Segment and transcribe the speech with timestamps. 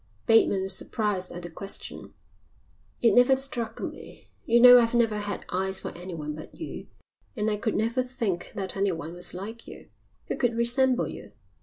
[0.25, 2.15] Bateman was surprised at the question.
[3.03, 4.29] "It never struck me.
[4.45, 6.87] You know I've never had eyes for anyone but you
[7.35, 9.89] and I could never think that anyone was like you.
[10.25, 11.33] Who could resemble you?"